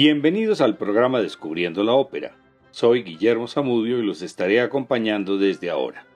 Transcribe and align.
Bienvenidos 0.00 0.60
al 0.60 0.76
programa 0.76 1.20
Descubriendo 1.20 1.82
la 1.82 1.92
Ópera. 1.92 2.36
Soy 2.70 3.02
Guillermo 3.02 3.48
Zamudio 3.48 3.98
y 3.98 4.06
los 4.06 4.22
estaré 4.22 4.60
acompañando 4.60 5.38
desde 5.38 5.70
ahora. 5.70 6.06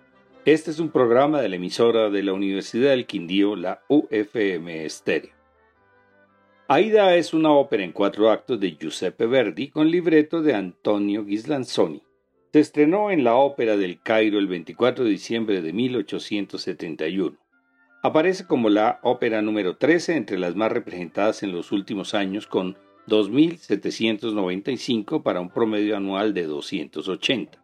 Este 0.45 0.71
es 0.71 0.79
un 0.79 0.91
programa 0.91 1.41
de 1.41 1.49
la 1.49 1.57
emisora 1.57 2.09
de 2.09 2.23
la 2.23 2.33
Universidad 2.33 2.91
del 2.91 3.07
Quindío, 3.07 3.57
la 3.57 3.83
UFM 3.89 4.85
Estéreo. 4.85 5.33
Aida 6.69 7.17
es 7.17 7.35
una 7.35 7.51
ópera 7.51 7.83
en 7.83 7.91
cuatro 7.91 8.31
actos 8.31 8.61
de 8.61 8.77
Giuseppe 8.77 9.27
Verdi 9.27 9.71
con 9.71 9.91
libreto 9.91 10.43
de 10.43 10.55
Antonio 10.55 11.25
Ghislanzoni. 11.25 12.05
Se 12.53 12.61
estrenó 12.61 13.11
en 13.11 13.25
la 13.25 13.35
Ópera 13.35 13.77
del 13.77 14.01
Cairo 14.01 14.39
el 14.39 14.47
24 14.47 15.03
de 15.03 15.11
diciembre 15.11 15.61
de 15.61 15.73
1871. 15.73 17.37
Aparece 18.05 18.47
como 18.47 18.69
la 18.69 19.01
ópera 19.03 19.43
número 19.43 19.77
13 19.77 20.15
entre 20.15 20.39
las 20.39 20.55
más 20.55 20.71
representadas 20.71 21.43
en 21.43 21.51
los 21.51 21.73
últimos 21.73 22.15
años 22.15 22.47
con 22.47 22.77
2.795 23.09 25.23
para 25.23 25.41
un 25.41 25.51
promedio 25.51 25.97
anual 25.97 26.35
de 26.35 26.45
280. 26.45 27.63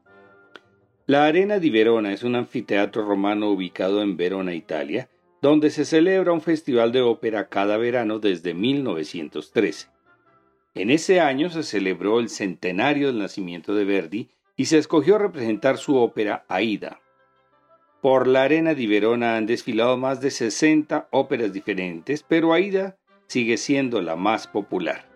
La 1.07 1.27
Arena 1.27 1.59
di 1.59 1.71
Verona 1.71 2.13
es 2.13 2.23
un 2.23 2.37
anfiteatro 2.37 3.05
romano 3.05 3.51
ubicado 3.51 4.03
en 4.03 4.17
Verona, 4.17 4.55
Italia, 4.55 5.09
donde 5.41 5.71
se 5.71 5.85
celebra 5.85 6.33
un 6.33 6.43
festival 6.43 6.93
de 6.93 7.01
ópera 7.01 7.49
cada 7.49 7.77
verano 7.77 8.19
desde 8.19 8.55
1913. 8.55 9.89
En 10.75 10.91
ese 10.91 11.21
año 11.21 11.51
se 11.51 11.63
celebró 11.63 12.21
el 12.21 12.29
centenario 12.29 13.07
del 13.07 13.19
nacimiento 13.19 13.75
de 13.75 13.85
Verdi 13.85 14.29
y 14.57 14.67
se 14.67 14.79
escogió 14.79 15.19
representar 15.19 15.79
su 15.79 15.97
ópera 15.97 16.45
Aida. 16.49 17.01
Por 18.03 18.27
la 18.27 18.43
Arena 18.43 18.75
di 18.75 18.87
Verona 18.87 19.37
han 19.37 19.47
desfilado 19.47 19.97
más 19.97 20.21
de 20.21 20.31
60 20.31 21.09
óperas 21.11 21.53
diferentes, 21.53 22.23
pero 22.23 22.53
Aida 22.53 22.97
sigue 23.29 23.57
siendo 23.57 24.03
la 24.03 24.15
más 24.15 24.47
popular. 24.47 25.08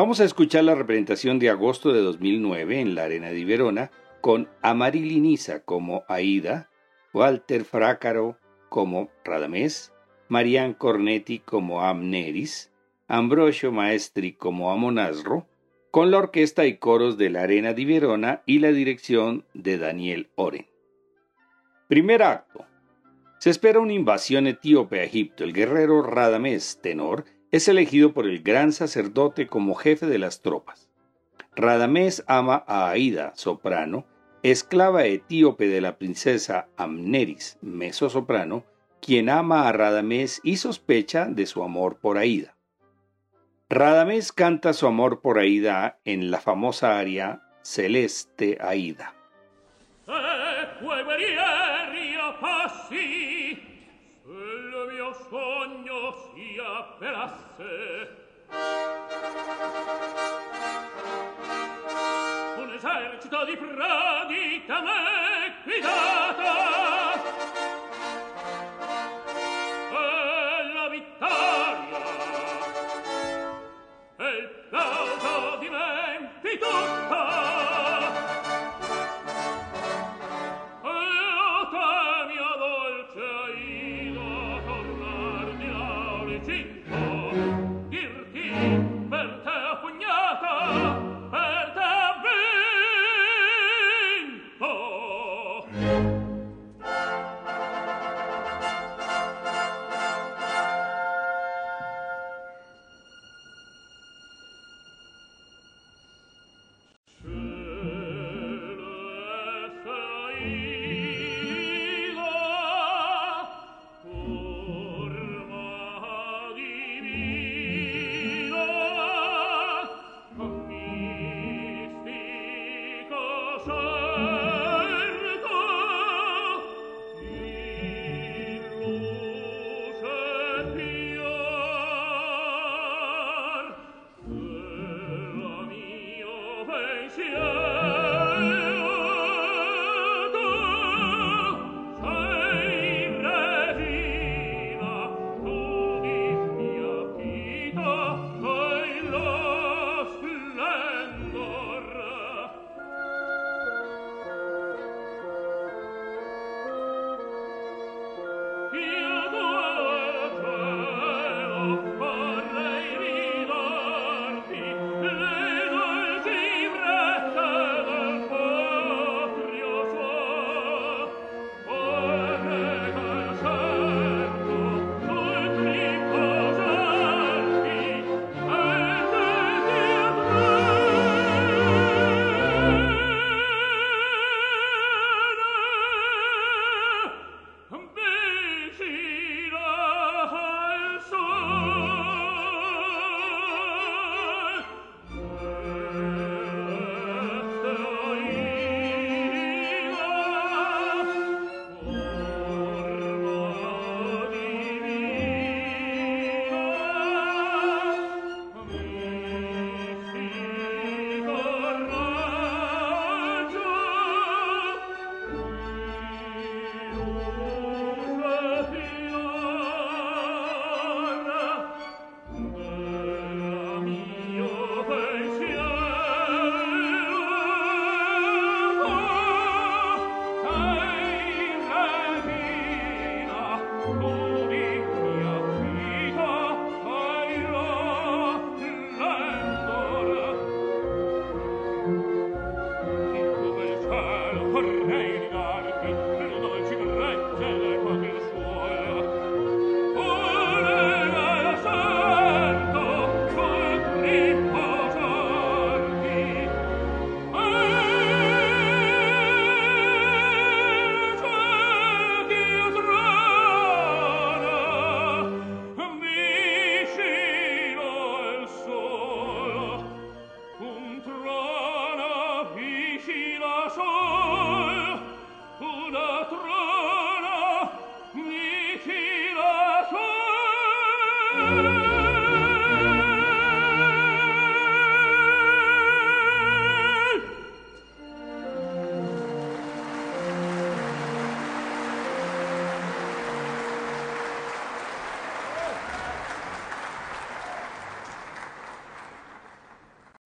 Vamos 0.00 0.18
a 0.20 0.24
escuchar 0.24 0.64
la 0.64 0.74
representación 0.74 1.38
de 1.38 1.50
agosto 1.50 1.92
de 1.92 2.00
2009 2.00 2.80
en 2.80 2.94
la 2.94 3.02
Arena 3.02 3.28
de 3.32 3.44
Verona 3.44 3.90
con 4.22 4.48
Amarili 4.62 5.20
Nisa 5.20 5.62
como 5.62 6.04
Aida, 6.08 6.70
Walter 7.12 7.66
Frácaro 7.66 8.38
como 8.70 9.10
Radamés, 9.26 9.92
Marian 10.30 10.72
Cornetti 10.72 11.40
como 11.40 11.82
Amneris, 11.82 12.72
Ambrosio 13.08 13.72
Maestri 13.72 14.32
como 14.32 14.72
Amonasro, 14.72 15.46
con 15.90 16.10
la 16.10 16.16
orquesta 16.16 16.64
y 16.64 16.78
coros 16.78 17.18
de 17.18 17.28
la 17.28 17.42
Arena 17.42 17.74
de 17.74 17.84
Verona 17.84 18.42
y 18.46 18.60
la 18.60 18.72
dirección 18.72 19.44
de 19.52 19.76
Daniel 19.76 20.30
Oren. 20.34 20.66
Primer 21.88 22.22
acto. 22.22 22.64
Se 23.38 23.50
espera 23.50 23.80
una 23.80 23.92
invasión 23.92 24.46
etíope 24.46 25.00
a 25.00 25.04
Egipto. 25.04 25.44
El 25.44 25.52
guerrero 25.52 26.00
Radamés, 26.00 26.80
tenor, 26.80 27.26
es 27.52 27.68
elegido 27.68 28.12
por 28.12 28.26
el 28.26 28.42
gran 28.42 28.72
sacerdote 28.72 29.46
como 29.46 29.74
jefe 29.74 30.06
de 30.06 30.18
las 30.18 30.40
tropas. 30.42 30.88
Radamés 31.56 32.24
ama 32.26 32.64
a 32.66 32.90
Aida, 32.90 33.32
soprano, 33.34 34.06
esclava 34.42 35.04
etíope 35.04 35.68
de 35.68 35.80
la 35.80 35.98
princesa 35.98 36.68
Amneris, 36.76 37.58
soprano, 37.90 38.64
quien 39.00 39.28
ama 39.28 39.68
a 39.68 39.72
Radamés 39.72 40.40
y 40.44 40.56
sospecha 40.56 41.26
de 41.26 41.46
su 41.46 41.62
amor 41.62 41.98
por 41.98 42.18
Aida. 42.18 42.56
Radamés 43.68 44.32
canta 44.32 44.72
su 44.72 44.86
amor 44.86 45.20
por 45.20 45.38
Aida 45.38 45.98
en 46.04 46.30
la 46.30 46.40
famosa 46.40 46.98
aria 46.98 47.42
Celeste 47.62 48.58
Aida. 48.60 49.14
velasse. 57.00 58.08
Un 62.56 62.72
esercito 62.74 63.44
di 63.46 63.56
prodi 63.56 64.64
da 64.66 64.80
me 64.82 65.54
guidata 65.64 67.12
e 69.90 70.72
la 70.74 70.88
vittoria. 70.90 72.02
E 74.18 74.28
il 74.28 74.48
plauso 74.68 75.56
di 75.58 75.68
me 75.70 76.30
di 76.42 76.58
tutti 76.58 77.09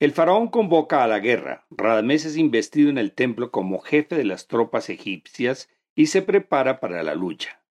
El 0.05 0.13
faraón 0.13 0.49
convoca 0.49 1.03
a 1.03 1.07
la 1.07 1.19
guerra. 1.19 1.65
Radamés 1.71 2.27
es 2.27 2.37
investido 2.37 2.91
en 2.91 2.99
el 2.99 3.13
templo 3.13 3.51
como 3.51 3.79
jefe 3.79 4.17
de 4.17 4.25
las 4.25 4.49
tropas 4.49 4.91
egipcias 4.91 5.71
y 5.95 6.09
se 6.09 6.21
prepara 6.21 6.79
para 6.79 7.03
la 7.03 7.15
lucha. 7.15 7.63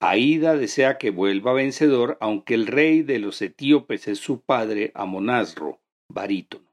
Aida 0.00 0.56
desea 0.56 0.98
que 0.98 1.10
vuelva 1.10 1.52
vencedor, 1.52 2.18
aunque 2.20 2.54
el 2.54 2.66
rey 2.66 3.02
de 3.02 3.20
los 3.20 3.40
etíopes 3.42 4.08
es 4.08 4.18
su 4.18 4.40
padre 4.40 4.90
Amonasro, 4.96 5.78
barítono. 6.08 6.68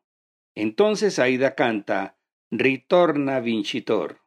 Entonces 0.55 1.19
Aida 1.19 1.53
canta 1.53 2.17
Ritorna 2.49 3.41
vincitor. 3.41 4.21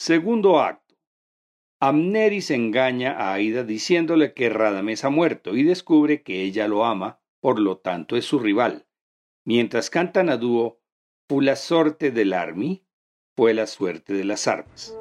Segundo 0.00 0.60
acto. 0.60 0.96
Amneris 1.78 2.50
engaña 2.50 3.12
a 3.18 3.34
Aida 3.34 3.64
diciéndole 3.64 4.32
que 4.32 4.48
Radames 4.48 5.04
ha 5.04 5.10
muerto 5.10 5.54
y 5.54 5.62
descubre 5.62 6.22
que 6.22 6.40
ella 6.40 6.68
lo 6.68 6.86
ama, 6.86 7.20
por 7.38 7.60
lo 7.60 7.76
tanto 7.76 8.16
es 8.16 8.24
su 8.24 8.38
rival. 8.38 8.86
Mientras 9.44 9.90
cantan 9.90 10.30
a 10.30 10.38
dúo, 10.38 10.80
fu 11.28 11.42
la 11.42 11.54
sorte 11.54 12.10
del 12.12 12.32
armi, 12.32 12.82
fue 13.36 13.52
la 13.52 13.66
suerte 13.66 14.14
de 14.14 14.24
las 14.24 14.48
armas. 14.48 14.96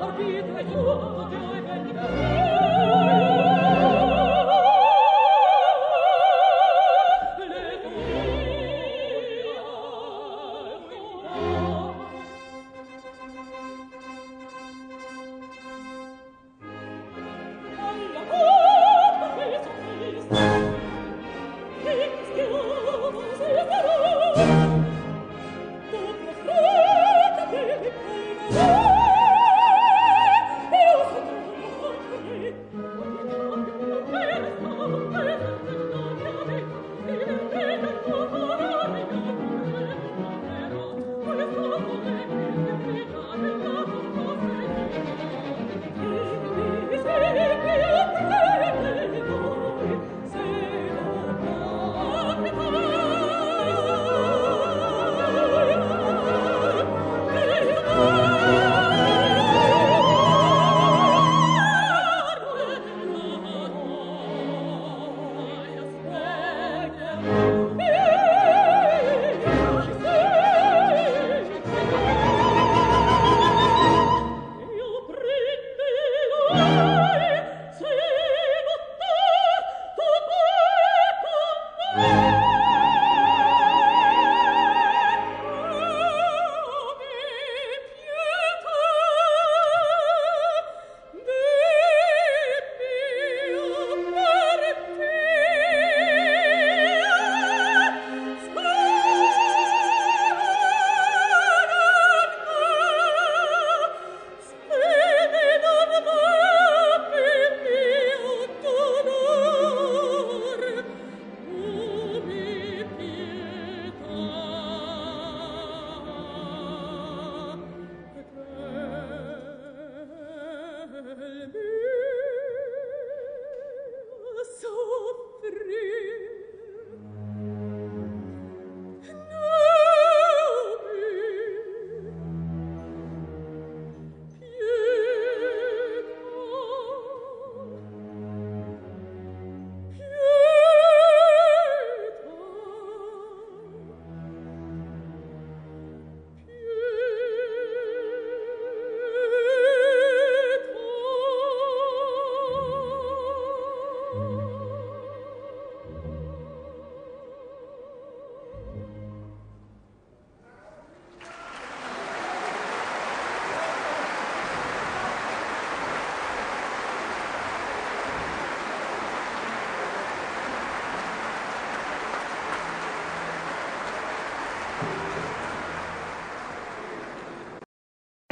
orbita 0.00 0.60
io, 0.60 1.28
te 1.30 2.39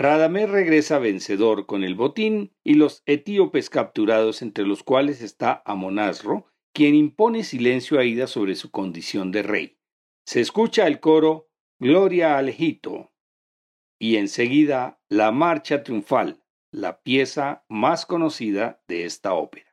Radamés 0.01 0.49
regresa 0.49 1.01
vencedor 1.01 1.67
con 1.67 1.83
el 1.83 1.97
botín 1.97 2.55
y 2.63 2.75
los 2.75 3.03
etíopes 3.05 3.69
capturados, 3.69 4.43
entre 4.43 4.65
los 4.65 4.85
cuales 4.85 5.21
está 5.21 5.61
Amonasro, 5.67 6.47
quien 6.73 6.95
impone 6.95 7.43
silencio 7.43 7.99
a 7.99 8.05
Ida 8.05 8.29
sobre 8.29 8.55
su 8.55 8.71
condición 8.71 9.33
de 9.33 9.43
rey. 9.43 9.81
Se 10.25 10.41
escucha 10.41 10.87
el 10.87 11.01
coro 11.01 11.51
Gloria 11.81 12.39
al 12.39 12.49
Egipto 12.49 13.13
y 13.99 14.19
enseguida 14.19 15.01
la 15.09 15.33
marcha 15.33 15.83
triunfal, 15.83 16.45
la 16.71 17.03
pieza 17.03 17.65
más 17.69 18.07
conocida 18.07 18.81
de 18.87 19.05
esta 19.05 19.35
ópera. 19.35 19.68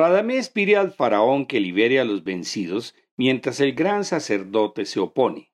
Radamés 0.00 0.48
pide 0.48 0.78
al 0.78 0.92
faraón 0.92 1.44
que 1.44 1.60
libere 1.60 2.00
a 2.00 2.06
los 2.06 2.24
vencidos 2.24 2.94
mientras 3.18 3.60
el 3.60 3.74
gran 3.74 4.06
sacerdote 4.06 4.86
se 4.86 4.98
opone. 4.98 5.52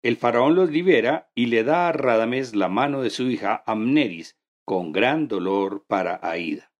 El 0.00 0.16
faraón 0.16 0.54
los 0.54 0.70
libera 0.70 1.32
y 1.34 1.46
le 1.46 1.64
da 1.64 1.88
a 1.88 1.92
Radamés 1.92 2.54
la 2.54 2.68
mano 2.68 3.02
de 3.02 3.10
su 3.10 3.28
hija 3.28 3.64
Amneris 3.66 4.38
con 4.64 4.92
gran 4.92 5.26
dolor 5.26 5.84
para 5.88 6.20
Aida. 6.22 6.72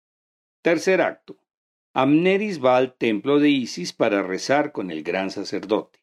Tercer 0.63 1.01
acto. 1.01 1.43
Amneris 1.95 2.65
va 2.65 2.77
al 2.77 2.95
templo 2.95 3.41
de 3.41 3.49
Isis 3.49 3.93
para 3.93 4.23
rezar 4.23 4.71
con 4.71 4.93
el 4.93 5.03
gran 5.03 5.33
sacerdote. 5.33 5.99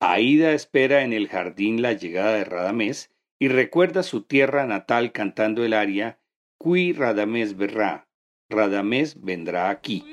Aida 0.00 0.50
espera 0.50 1.04
en 1.04 1.12
el 1.12 1.28
jardín 1.28 1.80
la 1.80 1.92
llegada 1.92 2.34
de 2.34 2.42
Radamés 2.42 3.14
y 3.38 3.46
recuerda 3.46 4.02
su 4.02 4.24
tierra 4.24 4.66
natal 4.66 5.12
cantando 5.12 5.64
el 5.64 5.74
aria 5.74 6.18
Qui 6.58 6.92
Radamés 6.92 7.56
verrá, 7.56 8.09
Radamés 8.50 9.16
vendrá 9.18 9.70
aquí. 9.70 10.04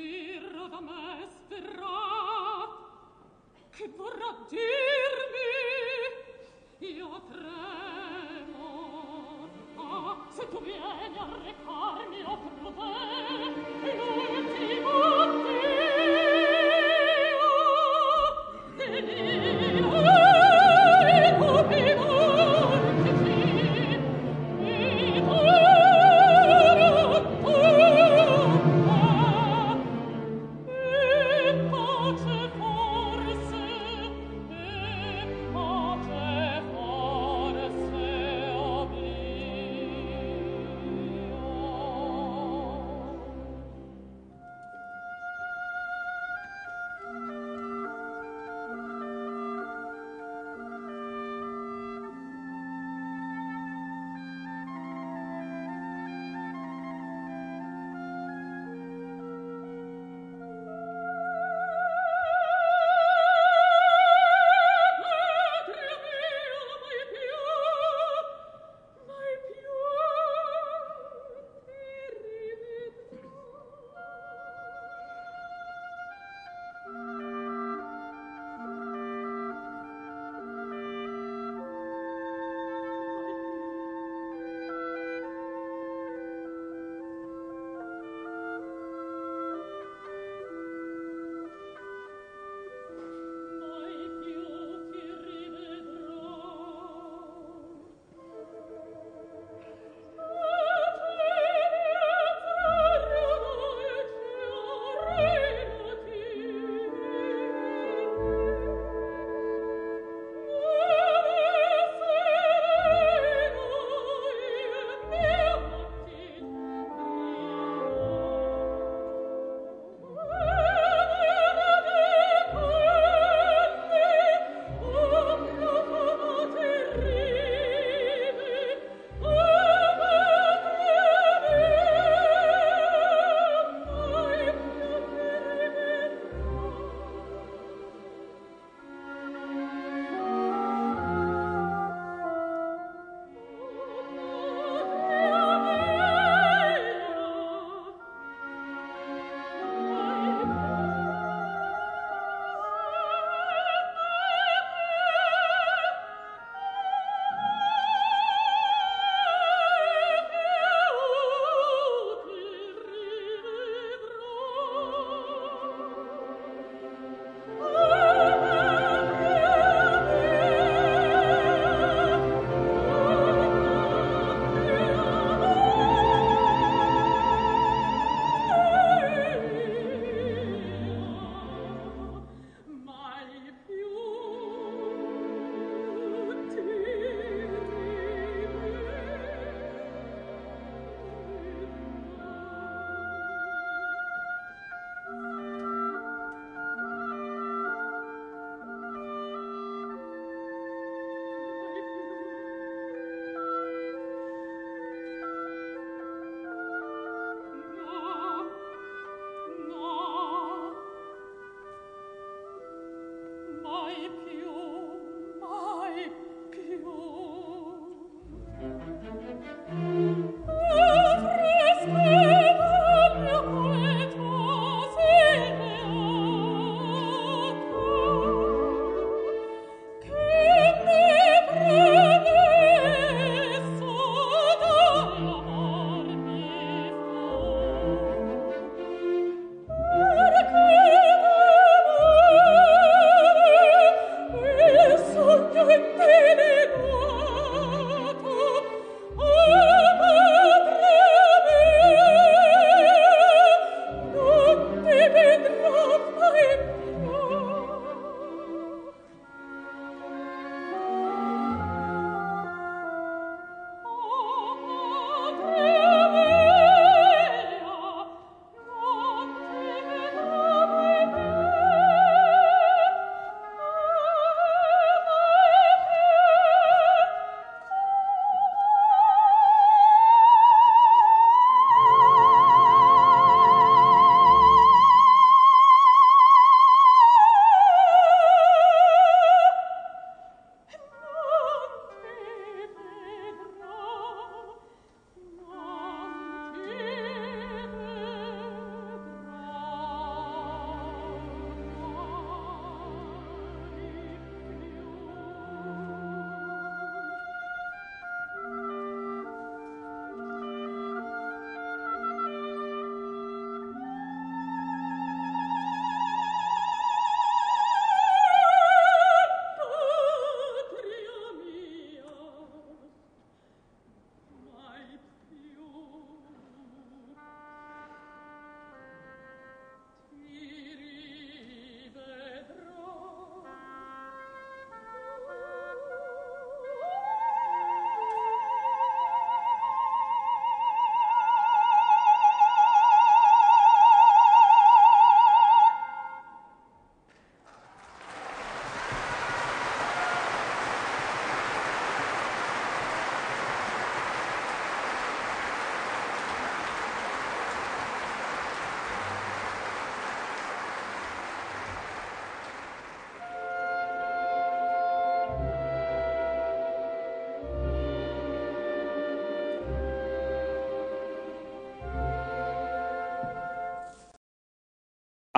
Oh, 213.70 214.08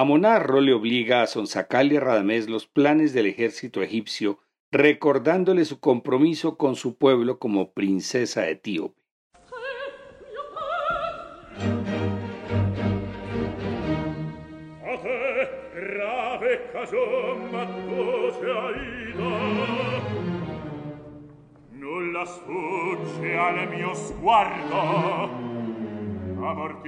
Amonarro 0.01 0.63
le 0.63 0.73
obliga 0.73 1.21
a 1.21 1.27
sonsacarle 1.27 1.99
a 1.99 2.01
Radamés 2.01 2.49
los 2.49 2.67
planes 2.67 3.13
del 3.13 3.27
ejército 3.27 3.83
egipcio, 3.83 4.39
recordándole 4.71 5.67
su 5.67 5.79
compromiso 5.79 6.57
con 6.57 6.75
su 6.75 6.97
pueblo 6.97 7.39
como 7.39 7.73
princesa 7.73 8.49
etíope. 8.49 8.99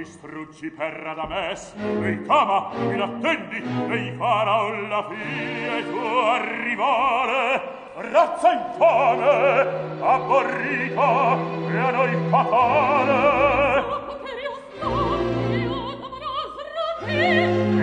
distruggi 0.02 0.68
per 0.70 1.06
Adames 1.06 1.74
ricama 2.00 2.70
in 2.74 3.00
attendi 3.00 3.62
dei 3.86 4.12
faraon 4.16 4.88
la 4.88 5.06
fine 5.08 5.90
tua 5.90 6.40
rivale 6.64 7.60
razza 8.10 8.52
infame 8.52 10.00
abborrita 10.00 11.38
e 11.70 11.78
a 11.78 11.90
noi 11.90 12.16
fatale. 12.30 14.00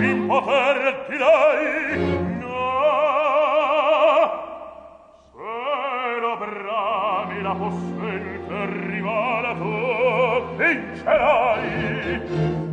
In 0.02 0.26
poter 0.26 1.06
ti 1.08 1.16
dai 1.16 1.89
vincerai 10.70 12.69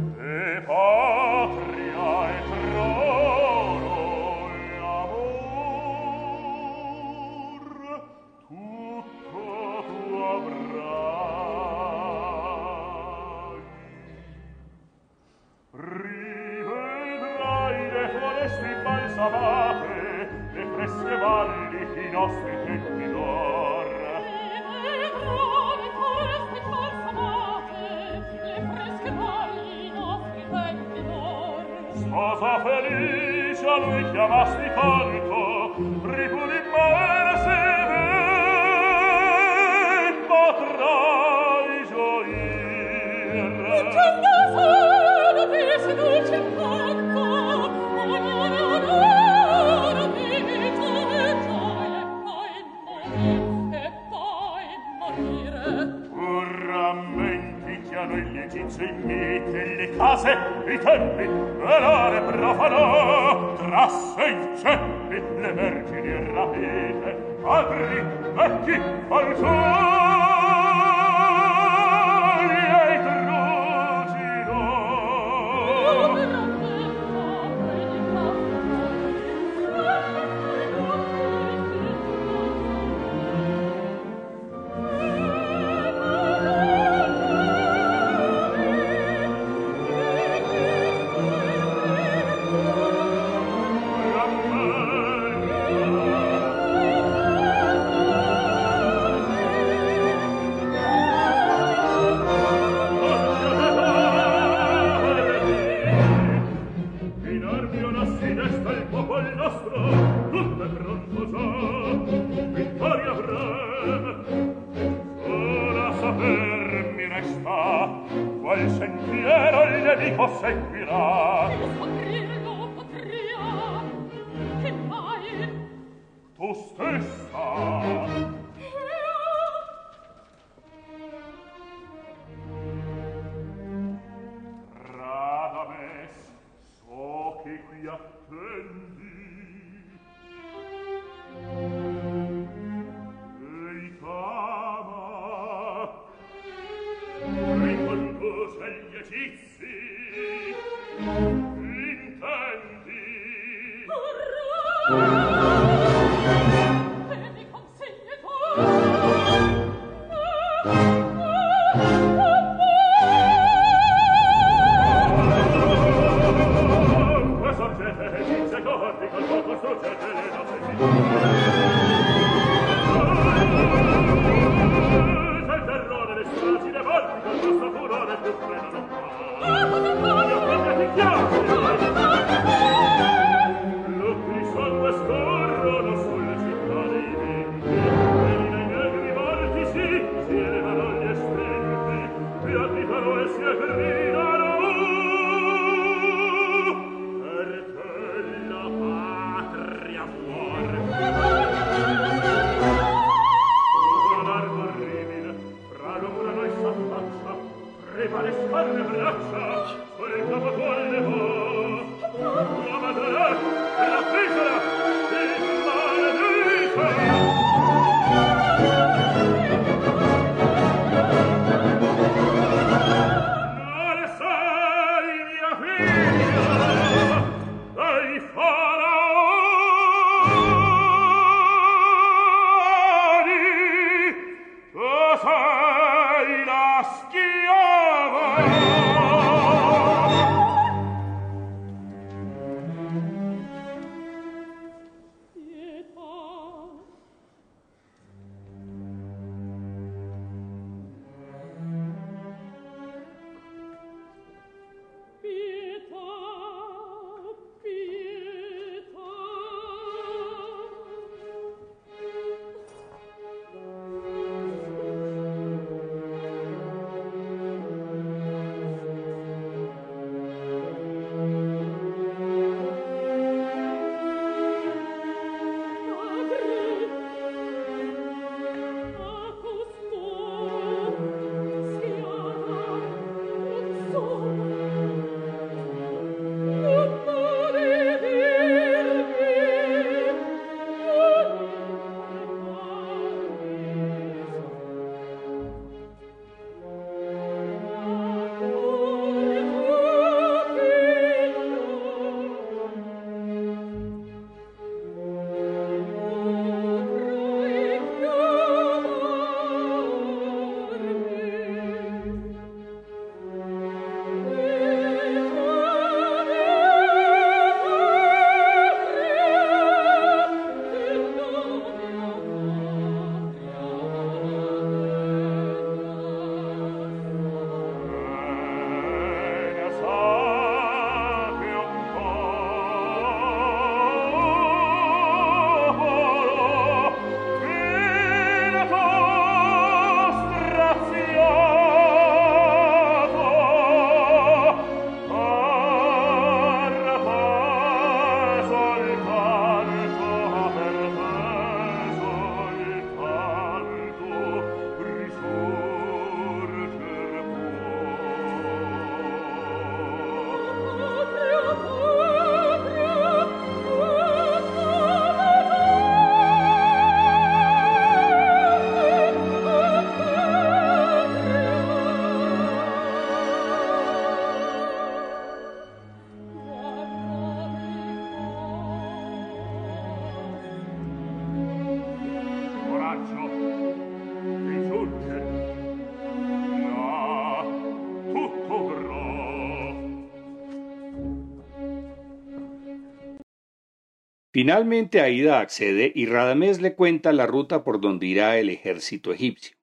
Finalmente 394.47 395.01
Aida 395.01 395.41
accede 395.41 395.91
y 395.93 396.05
Radamés 396.05 396.61
le 396.61 396.73
cuenta 396.73 397.11
la 397.11 397.27
ruta 397.27 397.65
por 397.65 397.81
donde 397.81 398.07
irá 398.07 398.39
el 398.39 398.49
ejército 398.49 399.11
egipcio. 399.11 399.57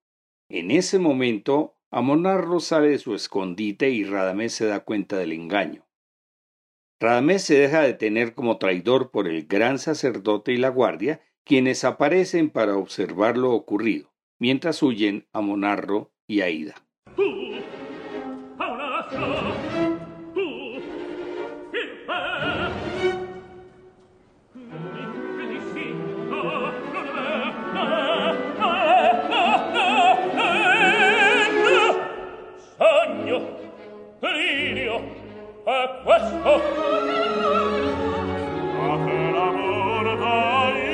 En 0.50 0.70
ese 0.70 0.98
momento, 0.98 1.78
Amonarro 1.90 2.60
sale 2.60 2.90
de 2.90 2.98
su 2.98 3.14
escondite 3.14 3.88
y 3.88 4.04
Radamés 4.04 4.52
se 4.52 4.66
da 4.66 4.80
cuenta 4.80 5.16
del 5.16 5.32
engaño. 5.32 5.86
Radamés 7.00 7.44
se 7.44 7.54
deja 7.54 7.80
detener 7.80 8.34
como 8.34 8.58
traidor 8.58 9.10
por 9.10 9.26
el 9.26 9.46
gran 9.46 9.78
sacerdote 9.78 10.52
y 10.52 10.58
la 10.58 10.68
guardia, 10.68 11.22
quienes 11.44 11.82
aparecen 11.84 12.50
para 12.50 12.76
observar 12.76 13.38
lo 13.38 13.52
ocurrido, 13.52 14.12
mientras 14.38 14.82
huyen 14.82 15.26
Amonarro 15.32 16.12
y 16.26 16.42
Aida. 16.42 16.83
bagno 33.14 33.40
delirio 34.20 34.96
è 35.64 36.02
questo. 36.02 36.62
Ma 38.76 39.04
che 39.04 39.30
l'amor 39.30 40.18
dai. 40.18 40.93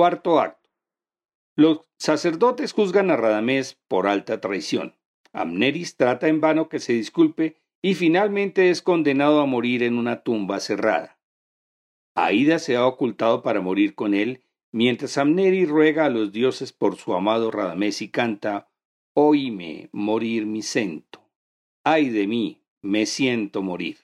Cuarto 0.00 0.40
acto. 0.40 0.70
Los 1.56 1.80
sacerdotes 1.98 2.72
juzgan 2.72 3.10
a 3.10 3.18
Radamés 3.18 3.78
por 3.86 4.06
alta 4.06 4.40
traición. 4.40 4.96
Amneris 5.34 5.98
trata 5.98 6.28
en 6.28 6.40
vano 6.40 6.70
que 6.70 6.78
se 6.78 6.94
disculpe 6.94 7.60
y 7.82 7.92
finalmente 7.92 8.70
es 8.70 8.80
condenado 8.80 9.42
a 9.42 9.44
morir 9.44 9.82
en 9.82 9.98
una 9.98 10.22
tumba 10.22 10.58
cerrada. 10.60 11.18
Aida 12.14 12.58
se 12.58 12.76
ha 12.76 12.86
ocultado 12.86 13.42
para 13.42 13.60
morir 13.60 13.94
con 13.94 14.14
él, 14.14 14.42
mientras 14.72 15.18
Amneris 15.18 15.68
ruega 15.68 16.06
a 16.06 16.08
los 16.08 16.32
dioses 16.32 16.72
por 16.72 16.96
su 16.96 17.12
amado 17.12 17.50
Radamés 17.50 18.00
y 18.00 18.08
canta 18.08 18.70
Oíme 19.12 19.90
morir 19.92 20.46
mi 20.46 20.62
cento. 20.62 21.28
Ay 21.84 22.08
de 22.08 22.26
mí, 22.26 22.64
me 22.80 23.04
siento 23.04 23.60
morir. 23.60 23.98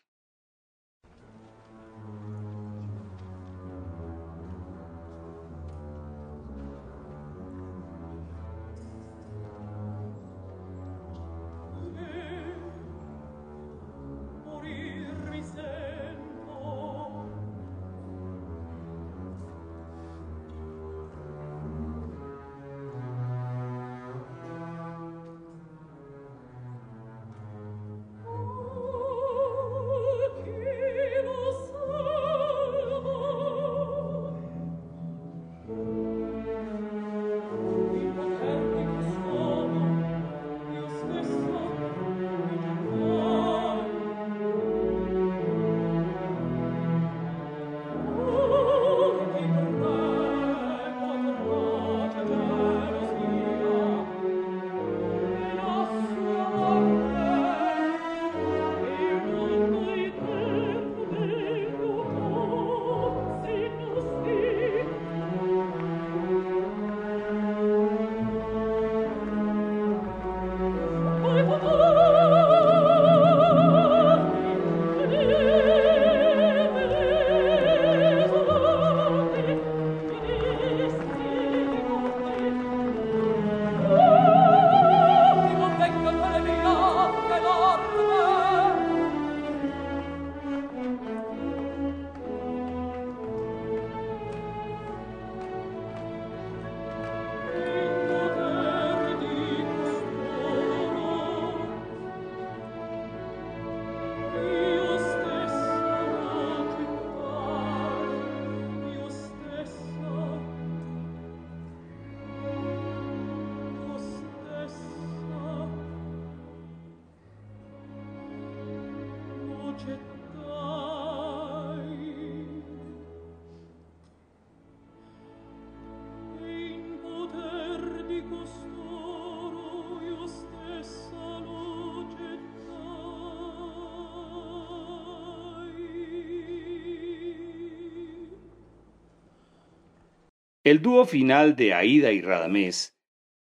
El 140.67 140.83
dúo 140.83 141.05
final 141.05 141.55
de 141.55 141.75
Aida 141.75 142.11
y 142.11 142.21
Radamés, 142.21 142.99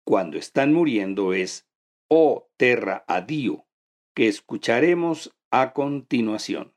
cuando 0.04 0.36
están 0.36 0.74
muriendo, 0.74 1.32
es 1.32 1.66
O 2.10 2.50
Terra 2.58 3.06
Adio, 3.08 3.66
que 4.14 4.28
escucharemos 4.28 5.34
a 5.50 5.72
continuación. 5.72 6.75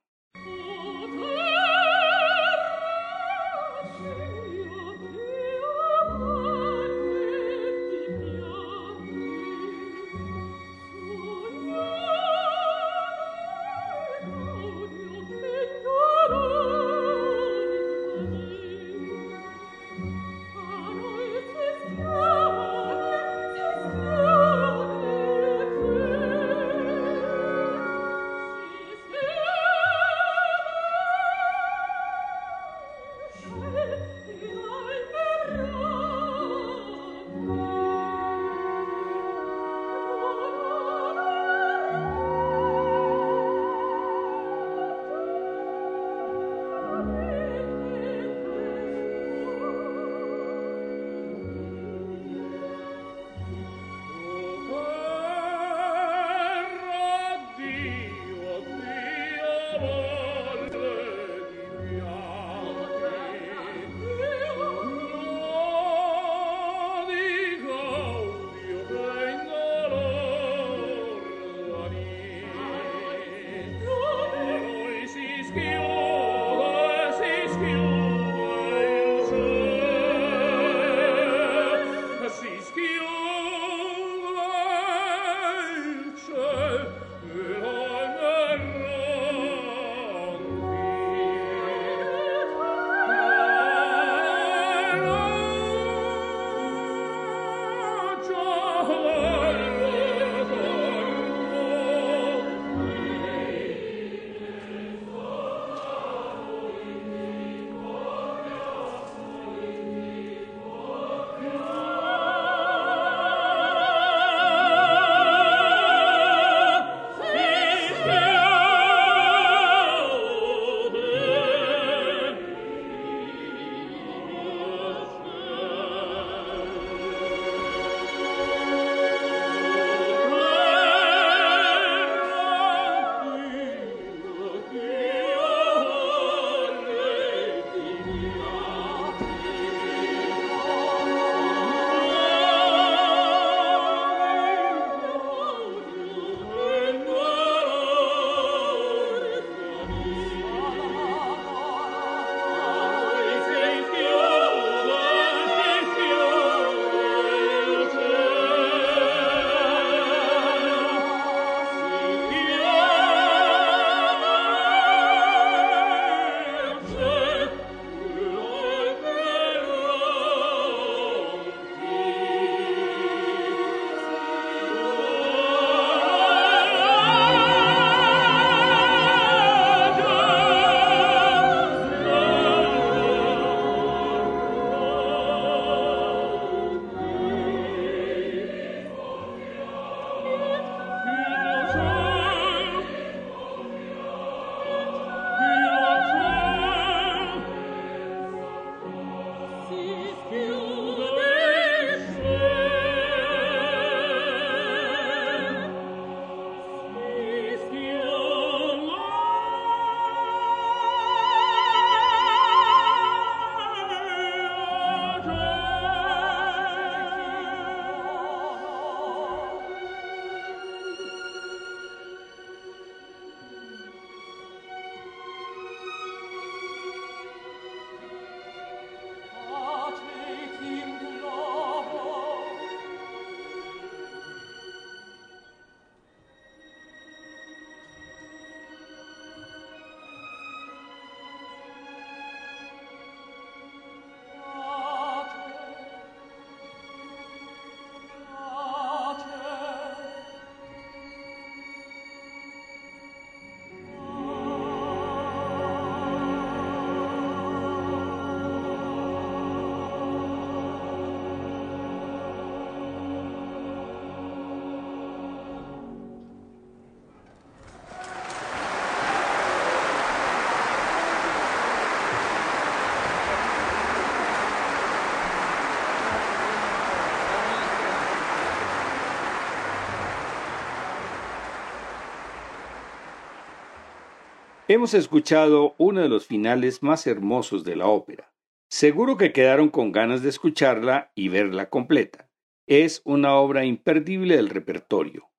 Hemos 284.71 284.93
escuchado 284.93 285.73
uno 285.79 285.99
de 286.01 286.09
los 286.09 286.27
finales 286.27 286.83
más 286.83 287.07
hermosos 287.07 287.63
de 287.63 287.75
la 287.75 287.87
ópera, 287.87 288.31
Seguro 288.69 289.17
que 289.17 289.31
quedaron 289.31 289.69
con 289.69 289.91
ganas 289.91 290.21
de 290.21 290.29
escucharla 290.29 291.11
y 291.15 291.29
verla 291.29 291.71
completa. 291.71 292.29
Es 292.67 293.01
una 293.03 293.33
obra 293.33 293.65
imperdible 293.65 294.35
del 294.35 294.49
repertorio. 294.49 295.31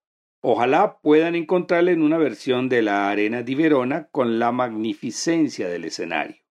Ojalá 0.42 0.98
puedan 1.00 1.36
encontrarla 1.36 1.92
en 1.92 2.02
una 2.02 2.18
versión 2.18 2.68
de 2.68 2.82
la 2.82 3.08
Arena 3.08 3.44
di 3.44 3.54
Verona 3.54 4.08
con 4.10 4.40
la 4.40 4.50
magnificencia 4.50 5.68
del 5.68 5.84
escenario. 5.84 6.42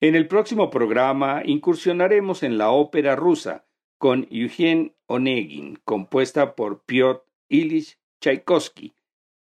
En 0.00 0.16
el 0.16 0.26
próximo 0.26 0.70
programa 0.70 1.42
incursionaremos 1.44 2.42
en 2.42 2.58
la 2.58 2.70
ópera 2.70 3.14
rusa 3.14 3.64
con 3.96 4.26
Eugene 4.32 4.96
Onegin, 5.06 5.78
compuesta 5.84 6.56
por 6.56 6.84
Piotr 6.84 7.24
Ilyich 7.48 8.00
Tchaikovsky, 8.20 8.95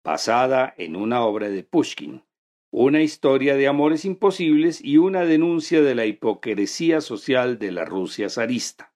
basada 0.04 0.74
en 0.76 0.96
una 0.96 1.22
obra 1.22 1.48
de 1.48 1.62
Pushkin 1.62 2.22
una 2.72 3.02
historia 3.02 3.54
de 3.54 3.68
amores 3.68 4.06
imposibles 4.06 4.82
y 4.82 4.96
una 4.96 5.26
denuncia 5.26 5.82
de 5.82 5.94
la 5.94 6.06
hipocresía 6.06 7.02
social 7.02 7.58
de 7.58 7.70
la 7.70 7.84
Rusia 7.84 8.30
zarista. 8.30 8.90